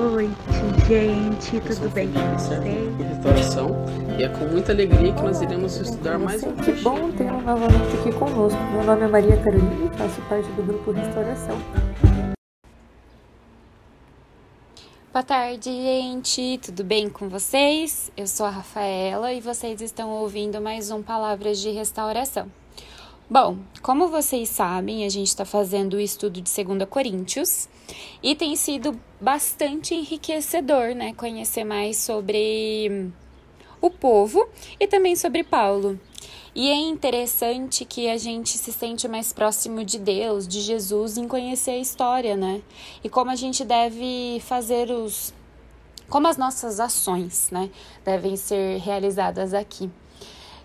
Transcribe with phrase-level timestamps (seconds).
[0.00, 0.34] Boa noite,
[0.88, 1.60] gente.
[1.60, 2.62] Tudo bem com vocês?
[2.96, 3.68] restauração
[4.18, 7.98] e é com muita alegria que nós iremos estudar mais um Que bom tê-lo novamente
[7.98, 8.58] aqui conosco.
[8.72, 11.58] Meu nome é Maria Carolina e faço parte do grupo Restauração.
[15.12, 16.58] Boa tarde, gente.
[16.64, 18.10] Tudo bem com vocês?
[18.16, 22.50] Eu sou a Rafaela e vocês estão ouvindo mais um Palavras de Restauração.
[23.32, 27.68] Bom, como vocês sabem, a gente está fazendo o estudo de 2 Coríntios
[28.20, 31.14] e tem sido bastante enriquecedor, né?
[31.14, 33.08] Conhecer mais sobre
[33.80, 34.48] o povo
[34.80, 35.96] e também sobre Paulo.
[36.56, 41.28] E é interessante que a gente se sente mais próximo de Deus, de Jesus, em
[41.28, 42.60] conhecer a história, né?
[43.04, 45.32] E como a gente deve fazer os.
[46.08, 47.70] Como as nossas ações, né?
[48.04, 49.88] Devem ser realizadas aqui.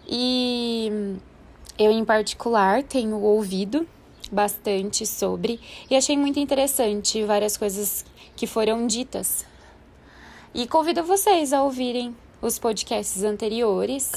[0.08, 1.20] E
[1.78, 3.88] eu, em particular, tenho ouvido
[4.32, 5.60] bastante sobre
[5.90, 9.46] e achei muito interessante várias coisas que foram ditas.
[10.54, 14.12] E convido vocês a ouvirem os podcasts anteriores.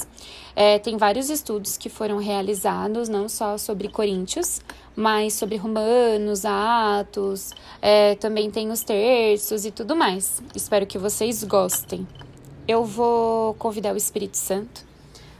[0.55, 4.61] É, tem vários estudos que foram realizados, não só sobre Coríntios,
[4.95, 10.41] mas sobre Romanos, Atos, é, também tem os terços e tudo mais.
[10.55, 12.07] Espero que vocês gostem.
[12.67, 14.85] Eu vou convidar o Espírito Santo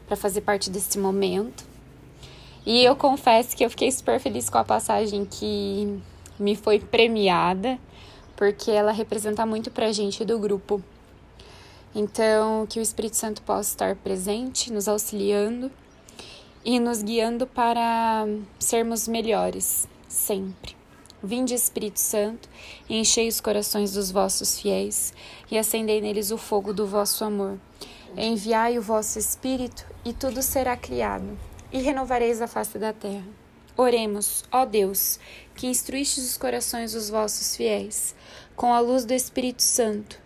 [0.08, 1.69] para fazer parte desse momento.
[2.66, 6.00] E eu confesso que eu fiquei super feliz com a passagem que
[6.38, 7.80] me foi premiada,
[8.36, 10.84] porque ela representa muito pra gente do grupo.
[11.94, 15.72] Então, que o Espírito Santo possa estar presente, nos auxiliando
[16.64, 18.28] e nos guiando para
[18.60, 20.78] sermos melhores, sempre.
[21.22, 22.48] Vinde, Espírito Santo,
[22.90, 25.14] enchei os corações dos vossos fiéis
[25.52, 27.60] e acendei neles o fogo do vosso amor.
[28.16, 31.38] Enviai o vosso Espírito e tudo será criado,
[31.72, 33.28] e renovareis a face da terra.
[33.78, 35.20] Oremos, ó Deus,
[35.56, 38.16] que instruístes os corações dos vossos fiéis,
[38.56, 40.20] com a luz do Espírito Santo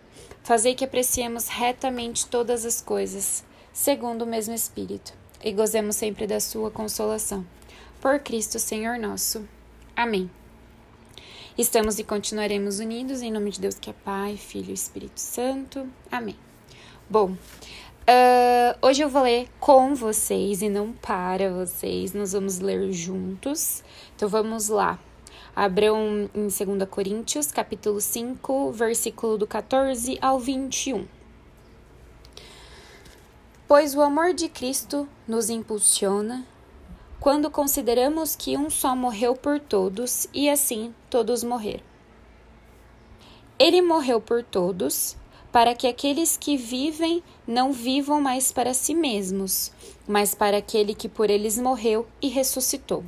[0.44, 6.38] Fazei que apreciemos retamente todas as coisas, segundo o mesmo Espírito, e gozemos sempre da
[6.38, 7.46] sua consolação.
[7.98, 9.48] Por Cristo, Senhor nosso.
[9.96, 10.30] Amém.
[11.56, 15.88] Estamos e continuaremos unidos em nome de Deus que é Pai, Filho e Espírito Santo.
[16.12, 16.36] Amém.
[17.08, 17.34] Bom,
[18.08, 23.82] uh, hoje eu vou ler com vocês e não para vocês, nós vamos ler juntos.
[24.14, 24.98] Então vamos lá.
[25.56, 31.06] Abram em 2 Coríntios, capítulo 5, versículo do 14 ao 21.
[33.66, 36.46] Pois o amor de Cristo nos impulsiona
[37.20, 41.82] quando consideramos que um só morreu por todos e assim todos morreram.
[43.58, 45.16] Ele morreu por todos,
[45.54, 49.70] para que aqueles que vivem não vivam mais para si mesmos,
[50.04, 53.04] mas para aquele que por eles morreu e ressuscitou.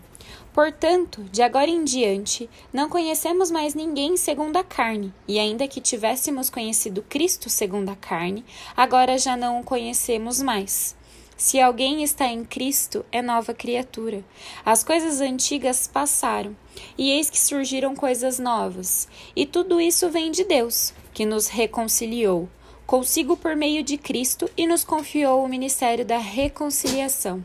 [0.54, 5.80] Portanto, de agora em diante, não conhecemos mais ninguém segundo a carne, e ainda que
[5.80, 8.44] tivéssemos conhecido Cristo segundo a carne,
[8.76, 10.94] agora já não o conhecemos mais.
[11.36, 14.24] Se alguém está em Cristo, é nova criatura.
[14.64, 16.56] As coisas antigas passaram,
[16.96, 19.08] e eis que surgiram coisas novas.
[19.34, 22.46] E tudo isso vem de Deus, que nos reconciliou
[22.86, 27.42] consigo por meio de Cristo e nos confiou o ministério da reconciliação.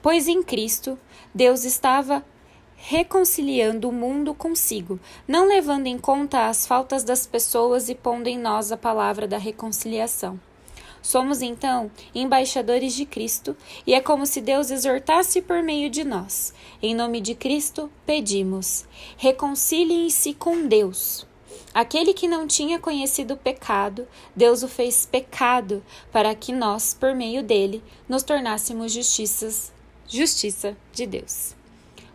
[0.00, 0.96] Pois em Cristo,
[1.34, 2.24] Deus estava
[2.76, 8.38] reconciliando o mundo consigo, não levando em conta as faltas das pessoas e pondo em
[8.38, 10.38] nós a palavra da reconciliação.
[11.02, 16.54] Somos então embaixadores de Cristo, e é como se Deus exortasse por meio de nós.
[16.80, 18.84] Em nome de Cristo, pedimos:
[19.16, 21.26] reconciliem-se com Deus.
[21.74, 27.14] Aquele que não tinha conhecido o pecado, Deus o fez pecado, para que nós, por
[27.14, 29.72] meio dele, nos tornássemos justiças,
[30.06, 31.54] justiça de Deus.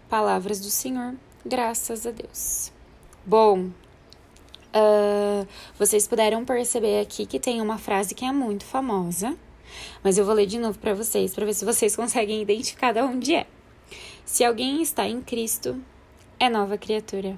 [0.08, 1.16] Palavras do Senhor,
[1.46, 2.72] graças a Deus.
[3.26, 3.70] Bom,
[4.74, 5.48] uh,
[5.78, 9.36] vocês puderam perceber aqui que tem uma frase que é muito famosa,
[10.04, 13.02] mas eu vou ler de novo para vocês, para ver se vocês conseguem identificar de
[13.02, 13.48] onde é.
[14.24, 15.82] Se alguém está em Cristo,
[16.40, 17.38] é nova criatura.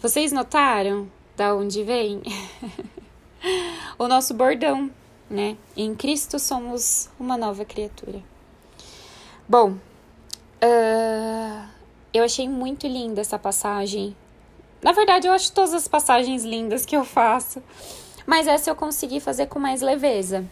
[0.00, 2.22] Vocês notaram da onde vem?
[3.98, 4.88] o nosso bordão,
[5.28, 5.56] né?
[5.76, 8.22] Em Cristo somos uma nova criatura.
[9.48, 11.68] Bom, uh,
[12.14, 14.16] eu achei muito linda essa passagem.
[14.80, 17.60] Na verdade, eu acho todas as passagens lindas que eu faço,
[18.24, 20.44] mas essa eu consegui fazer com mais leveza.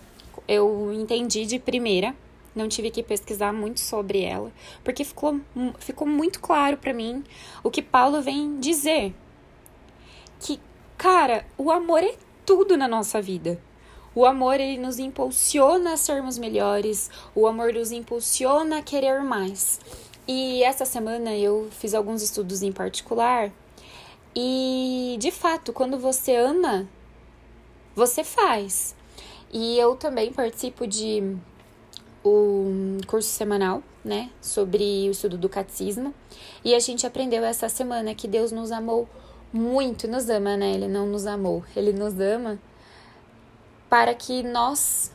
[0.49, 2.17] eu entendi de primeira,
[2.53, 4.51] não tive que pesquisar muito sobre ela,
[4.83, 5.41] porque ficou,
[5.79, 7.23] ficou muito claro para mim
[7.63, 9.15] o que Paulo vem dizer.
[10.41, 10.61] Que,
[10.97, 13.61] cara, o amor é tudo na nossa vida.
[14.15, 19.79] O amor ele nos impulsiona a sermos melhores, o amor nos impulsiona a querer mais.
[20.27, 23.53] E essa semana eu fiz alguns estudos em particular
[24.39, 26.87] e de fato, quando você ama,
[27.95, 28.95] você faz.
[29.51, 31.39] E eu também participo de
[32.23, 36.15] um curso semanal, né, sobre o estudo do catecismo.
[36.63, 39.09] E a gente aprendeu essa semana que Deus nos amou
[39.57, 40.73] muito, nos ama, né?
[40.73, 42.59] Ele não nos amou, ele nos ama
[43.89, 45.13] para que nós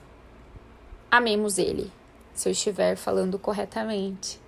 [1.10, 1.92] amemos Ele,
[2.34, 4.40] se eu estiver falando corretamente.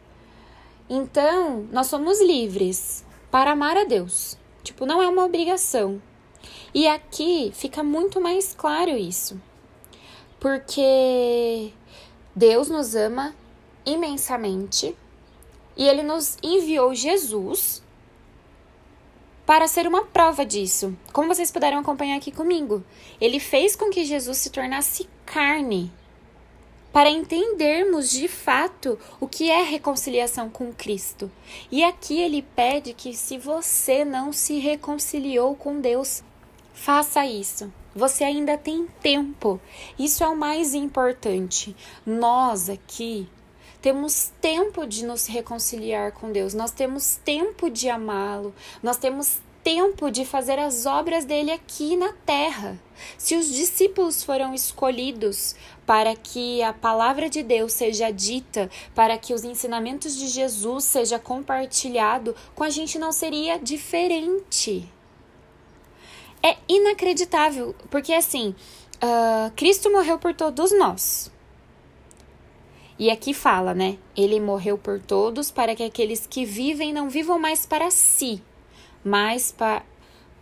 [0.90, 4.38] Então, nós somos livres para amar a Deus.
[4.64, 6.02] Tipo, não é uma obrigação.
[6.74, 9.40] E aqui fica muito mais claro isso.
[10.40, 11.72] Porque
[12.36, 13.34] Deus nos ama
[13.86, 14.96] imensamente
[15.76, 17.84] e ele nos enviou Jesus
[19.46, 20.98] para ser uma prova disso.
[21.12, 22.84] Como vocês puderam acompanhar aqui comigo,
[23.20, 25.92] ele fez com que Jesus se tornasse carne
[26.94, 31.30] para entendermos de fato o que é reconciliação com Cristo.
[31.72, 36.24] E aqui ele pede que se você não se reconciliou com Deus,
[36.72, 37.74] faça isso.
[37.96, 39.60] Você ainda tem tempo.
[39.98, 41.76] Isso é o mais importante.
[42.06, 43.28] Nós aqui
[43.84, 50.10] temos tempo de nos reconciliar com Deus, nós temos tempo de amá-lo, nós temos tempo
[50.10, 52.80] de fazer as obras dele aqui na terra.
[53.18, 55.54] Se os discípulos foram escolhidos
[55.86, 61.20] para que a palavra de Deus seja dita, para que os ensinamentos de Jesus seja
[61.20, 64.90] compartilhado, com a gente não seria diferente.
[66.42, 68.56] É inacreditável, porque assim,
[69.04, 71.33] uh, Cristo morreu por todos nós.
[72.98, 73.98] E aqui fala, né?
[74.16, 78.42] Ele morreu por todos para que aqueles que vivem não vivam mais para si,
[79.04, 79.84] mas pa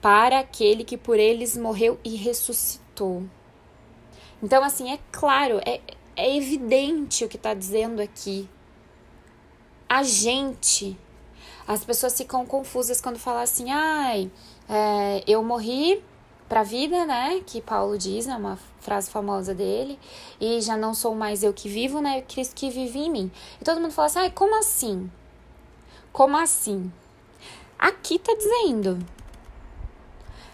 [0.02, 3.24] para aquele que por eles morreu e ressuscitou.
[4.42, 5.80] Então, assim, é claro, é,
[6.16, 8.50] é evidente o que está dizendo aqui.
[9.88, 10.98] A gente,
[11.68, 14.32] as pessoas ficam confusas quando falam assim, ai,
[14.68, 16.04] é, eu morri
[16.52, 17.42] para a vida, né?
[17.48, 19.98] Que Paulo diz, é uma frase famosa dele.
[20.38, 22.24] E já não sou mais eu que vivo, né?
[22.24, 23.32] Cristo que vive em mim.
[23.62, 25.10] E todo mundo fala assim: ah, como assim?
[26.12, 26.92] Como assim?
[27.80, 29.00] Aqui tá dizendo.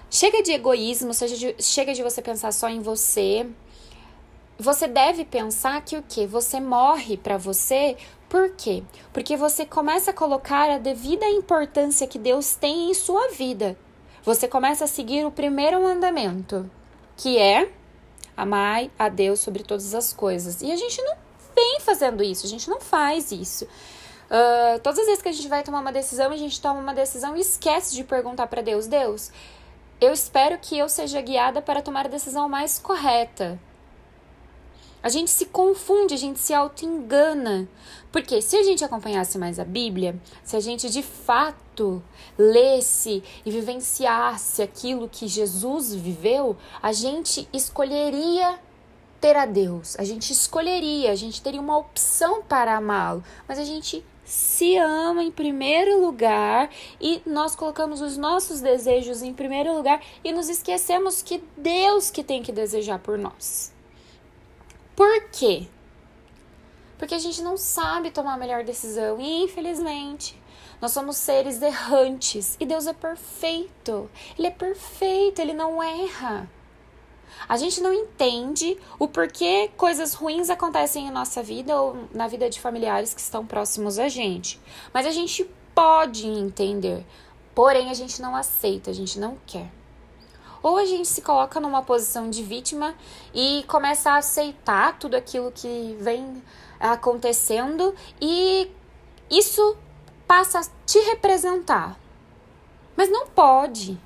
[0.08, 3.50] Chega de egoísmo, seja de, chega de você pensar só em você.
[4.60, 6.28] Você deve pensar que o que?
[6.28, 7.98] Você morre para você
[8.30, 8.84] por quê?
[9.12, 13.76] Porque você começa a colocar a devida importância que Deus tem em sua vida
[14.28, 16.70] você começa a seguir o primeiro mandamento,
[17.16, 17.72] que é
[18.36, 20.62] amar a Deus sobre todas as coisas.
[20.62, 21.16] E a gente não
[21.56, 23.64] vem fazendo isso, a gente não faz isso.
[23.64, 26.94] Uh, todas as vezes que a gente vai tomar uma decisão, a gente toma uma
[26.94, 29.32] decisão e esquece de perguntar para Deus: Deus,
[30.02, 33.58] eu espero que eu seja guiada para tomar a decisão mais correta.
[35.08, 37.66] A gente se confunde, a gente se auto-engana.
[38.12, 42.04] Porque se a gente acompanhasse mais a Bíblia, se a gente de fato
[42.38, 48.60] lesse e vivenciasse aquilo que Jesus viveu, a gente escolheria
[49.22, 53.64] ter a Deus, a gente escolheria, a gente teria uma opção para amá-lo, mas a
[53.64, 60.04] gente se ama em primeiro lugar e nós colocamos os nossos desejos em primeiro lugar
[60.22, 63.77] e nos esquecemos que Deus que tem que desejar por nós.
[64.98, 65.68] Por quê?
[66.98, 70.36] Porque a gente não sabe tomar a melhor decisão e, infelizmente,
[70.82, 74.10] nós somos seres errantes e Deus é perfeito.
[74.36, 76.50] Ele é perfeito, ele não erra.
[77.48, 82.50] A gente não entende o porquê coisas ruins acontecem em nossa vida ou na vida
[82.50, 84.60] de familiares que estão próximos a gente.
[84.92, 85.44] Mas a gente
[85.76, 87.06] pode entender,
[87.54, 89.77] porém a gente não aceita, a gente não quer.
[90.62, 92.96] Ou a gente se coloca numa posição de vítima
[93.34, 96.42] e começa a aceitar tudo aquilo que vem
[96.80, 98.70] acontecendo e
[99.30, 99.78] isso
[100.28, 101.98] passa a te representar.
[102.96, 103.98] Mas não pode.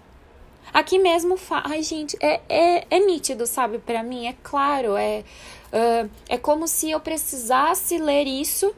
[0.74, 1.64] Aqui mesmo, fa...
[1.66, 5.24] ai gente, é, é, é nítido, sabe, para mim, é claro, é,
[5.74, 8.74] uh, é como se eu precisasse ler isso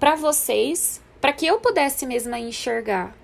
[0.00, 3.17] para vocês, para que eu pudesse mesmo enxergar.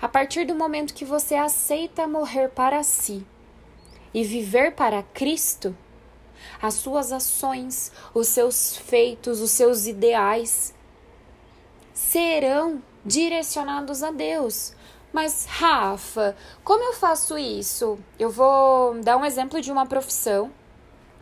[0.00, 3.26] A partir do momento que você aceita morrer para si
[4.12, 5.76] e viver para Cristo,
[6.60, 10.74] as suas ações, os seus feitos, os seus ideais
[11.94, 14.74] serão direcionados a Deus.
[15.12, 17.98] Mas, Rafa, como eu faço isso?
[18.18, 20.52] Eu vou dar um exemplo de uma profissão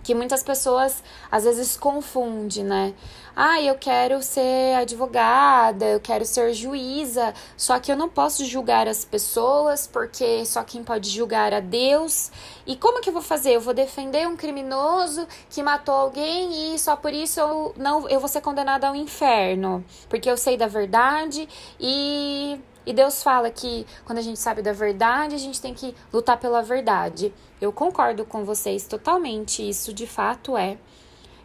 [0.02, 2.95] que muitas pessoas às vezes confundem, né?
[3.40, 8.88] Ah, eu quero ser advogada, eu quero ser juíza, só que eu não posso julgar
[8.88, 12.33] as pessoas porque só quem pode julgar é Deus.
[12.67, 13.52] E como que eu vou fazer?
[13.52, 18.19] Eu vou defender um criminoso que matou alguém e só por isso eu não eu
[18.19, 23.87] vou ser condenada ao inferno, porque eu sei da verdade e e Deus fala que
[24.07, 27.35] quando a gente sabe da verdade, a gente tem que lutar pela verdade.
[27.61, 30.78] Eu concordo com vocês totalmente, isso de fato é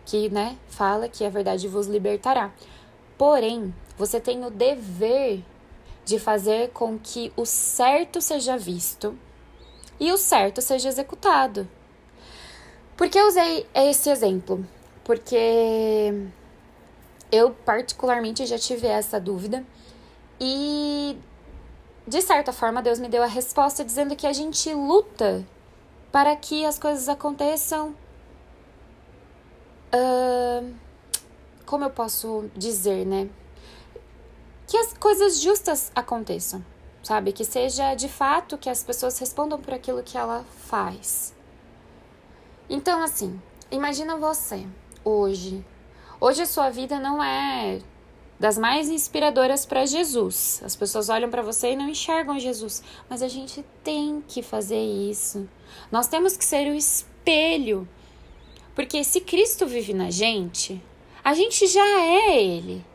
[0.05, 2.50] que, né, fala que a verdade vos libertará.
[3.17, 5.43] Porém, você tem o dever
[6.05, 9.19] de fazer com que o certo seja visto
[10.00, 11.67] e o certo seja executado.
[12.95, 14.65] Por que eu usei esse exemplo?
[15.03, 16.13] Porque
[17.29, 19.65] eu particularmente já tive essa dúvida
[20.39, 21.17] e
[22.05, 25.45] de certa forma, Deus me deu a resposta dizendo que a gente luta
[26.12, 27.95] para que as coisas aconteçam.
[29.93, 30.74] Uh,
[31.65, 33.29] como eu posso dizer, né?
[34.67, 36.63] Que as coisas justas aconteçam,
[37.01, 37.31] sabe?
[37.31, 41.33] Que seja de fato que as pessoas respondam por aquilo que ela faz.
[42.69, 43.41] Então, assim,
[43.72, 44.67] imagina você
[45.05, 45.65] hoje.
[46.19, 47.79] Hoje a sua vida não é
[48.43, 50.62] das mais inspiradoras para Jesus.
[50.65, 54.83] As pessoas olham para você e não enxergam Jesus, mas a gente tem que fazer
[54.83, 55.47] isso.
[55.89, 57.88] Nós temos que ser o espelho.
[58.75, 60.83] Porque se Cristo vive na gente,
[61.23, 62.85] a gente já é ele,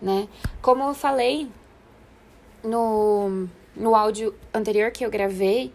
[0.00, 0.26] né?
[0.62, 1.50] Como eu falei
[2.64, 5.70] no no áudio anterior que eu gravei,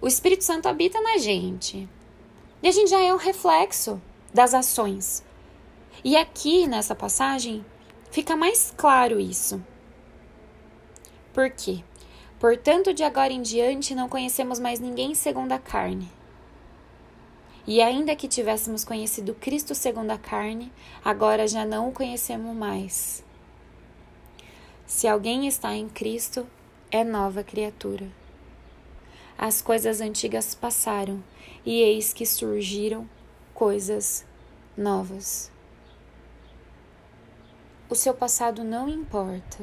[0.00, 1.88] o Espírito Santo habita na gente.
[2.60, 4.02] E a gente já é um reflexo
[4.34, 5.24] das ações.
[6.02, 7.64] E aqui nessa passagem,
[8.10, 9.62] fica mais claro isso.
[11.32, 11.82] Por quê?
[12.38, 16.10] Portanto, de agora em diante não conhecemos mais ninguém segundo a carne.
[17.66, 20.72] E ainda que tivéssemos conhecido Cristo segundo a carne,
[21.04, 23.22] agora já não o conhecemos mais.
[24.86, 26.46] Se alguém está em Cristo,
[26.90, 28.08] é nova criatura.
[29.38, 31.22] As coisas antigas passaram,
[31.64, 33.08] e eis que surgiram
[33.54, 34.26] coisas
[34.76, 35.52] novas.
[37.90, 39.58] O seu passado não importa.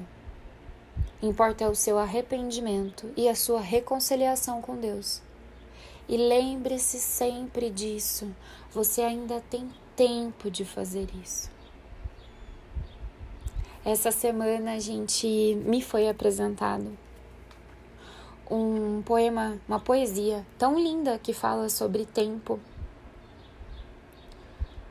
[1.23, 5.21] Importa o seu arrependimento e a sua reconciliação com Deus.
[6.09, 8.29] E lembre-se sempre disso.
[8.73, 11.49] Você ainda tem tempo de fazer isso.
[13.85, 16.97] Essa semana a gente me foi apresentado
[18.51, 22.59] um poema, uma poesia tão linda que fala sobre tempo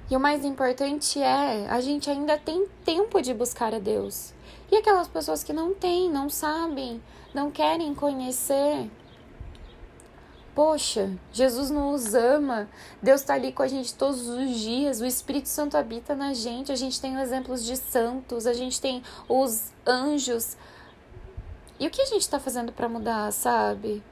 [0.09, 4.33] e o mais importante é, a gente ainda tem tempo de buscar a Deus.
[4.71, 7.03] E aquelas pessoas que não têm, não sabem,
[7.35, 8.89] não querem conhecer.
[10.55, 12.69] Poxa, Jesus nos ama,
[13.03, 16.73] Deus está ali com a gente todos os dias, o Espírito Santo habita na gente,
[16.73, 20.57] a gente tem exemplos de santos, a gente tem os anjos.
[21.79, 24.03] E o que a gente está fazendo para mudar, sabe?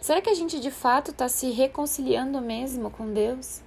[0.00, 3.62] Será que a gente de fato está se reconciliando mesmo com Deus?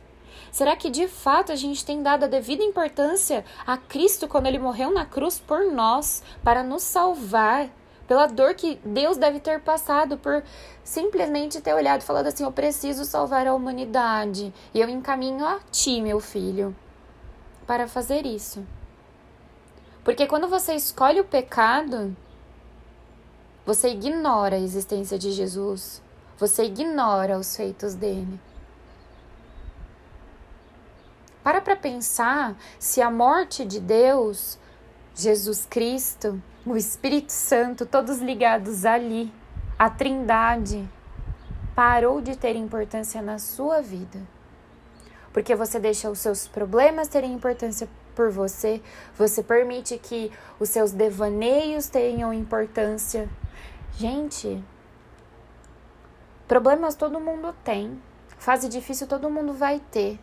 [0.53, 4.59] Será que de fato a gente tem dado a devida importância a Cristo quando ele
[4.59, 7.71] morreu na cruz por nós, para nos salvar?
[8.07, 10.43] Pela dor que Deus deve ter passado por
[10.83, 15.99] simplesmente ter olhado falado assim: Eu preciso salvar a humanidade e eu encaminho a ti,
[15.99, 16.75] meu filho,
[17.65, 18.63] para fazer isso.
[20.03, 22.15] Porque quando você escolhe o pecado,
[23.65, 25.99] você ignora a existência de Jesus,
[26.37, 28.39] você ignora os feitos dele.
[31.43, 34.57] Para para pensar se a morte de Deus,
[35.13, 39.31] Jesus Cristo, o Espírito Santo, todos ligados ali,
[39.77, 40.89] a Trindade,
[41.75, 44.21] parou de ter importância na sua vida.
[45.33, 48.81] Porque você deixa os seus problemas terem importância por você,
[49.17, 53.27] você permite que os seus devaneios tenham importância.
[53.97, 54.63] Gente,
[56.47, 58.01] problemas todo mundo tem,
[58.37, 60.19] fase difícil todo mundo vai ter.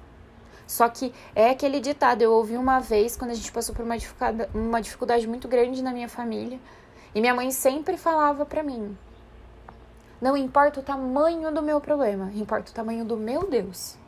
[0.70, 3.98] Só que é aquele ditado, eu ouvi uma vez quando a gente passou por uma
[3.98, 6.60] dificuldade, uma dificuldade muito grande na minha família,
[7.12, 8.96] e minha mãe sempre falava para mim:
[10.20, 13.98] Não importa o tamanho do meu problema, importa o tamanho do meu Deus.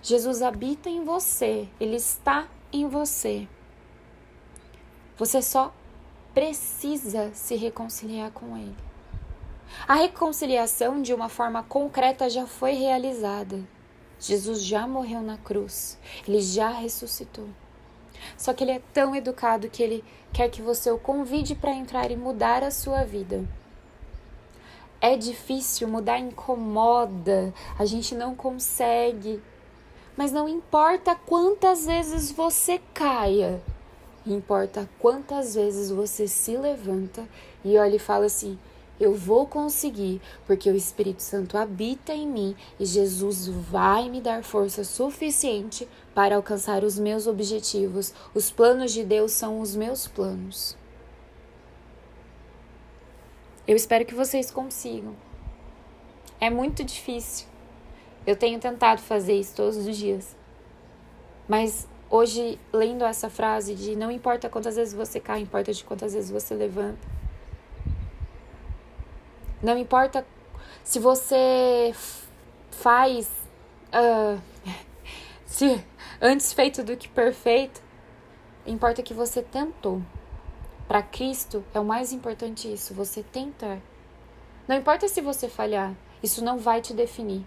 [0.00, 3.48] Jesus habita em você, ele está em você.
[5.16, 5.74] Você só
[6.32, 8.85] precisa se reconciliar com ele.
[9.86, 13.60] A reconciliação de uma forma concreta já foi realizada.
[14.18, 17.48] Jesus já morreu na cruz, ele já ressuscitou.
[18.36, 22.10] Só que ele é tão educado que ele quer que você o convide para entrar
[22.10, 23.44] e mudar a sua vida.
[25.00, 29.42] É difícil, mudar incomoda, a gente não consegue.
[30.16, 33.62] Mas não importa quantas vezes você caia,
[34.26, 37.28] importa quantas vezes você se levanta
[37.62, 38.58] e olha e fala assim:
[38.98, 44.42] eu vou conseguir, porque o Espírito Santo habita em mim e Jesus vai me dar
[44.42, 48.14] força suficiente para alcançar os meus objetivos.
[48.34, 50.76] Os planos de Deus são os meus planos.
[53.66, 55.14] Eu espero que vocês consigam.
[56.40, 57.46] É muito difícil.
[58.26, 60.34] Eu tenho tentado fazer isso todos os dias.
[61.48, 66.14] Mas hoje, lendo essa frase de não importa quantas vezes você cai, importa de quantas
[66.14, 67.15] vezes você levanta.
[69.62, 70.26] Não importa
[70.84, 71.94] se você
[72.70, 73.28] faz
[73.88, 74.40] uh,
[75.46, 75.82] se
[76.20, 77.82] antes feito do que perfeito,
[78.66, 80.02] importa que você tentou.
[80.86, 83.78] Para Cristo é o mais importante isso, você tentar.
[84.68, 87.44] Não importa se você falhar, isso não vai te definir.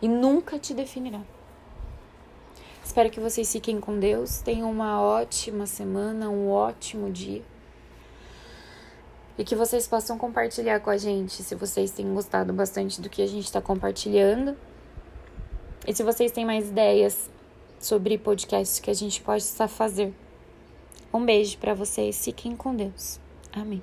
[0.00, 1.20] E nunca te definirá.
[2.84, 7.42] Espero que vocês fiquem com Deus, tenham uma ótima semana, um ótimo dia.
[9.38, 13.22] E que vocês possam compartilhar com a gente se vocês têm gostado bastante do que
[13.22, 14.56] a gente está compartilhando.
[15.86, 17.30] E se vocês têm mais ideias
[17.78, 20.12] sobre podcasts que a gente possa fazer.
[21.14, 23.20] Um beijo para vocês, fiquem com Deus.
[23.52, 23.82] Amém.